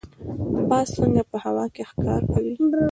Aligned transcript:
باز 0.69 0.87
څنګه 0.97 1.21
په 1.31 1.37
هوا 1.43 1.65
کې 1.73 1.83
ښکار 1.89 2.21
کوي؟ 2.33 2.53